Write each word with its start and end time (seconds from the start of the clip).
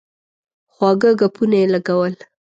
خواږه 0.73 1.11
ګپونه 1.19 1.55
یې 1.61 1.67
لګول. 1.73 2.13